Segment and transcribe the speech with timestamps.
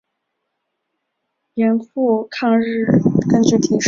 [1.53, 2.85] 盐阜抗日
[3.29, 3.79] 根据地设。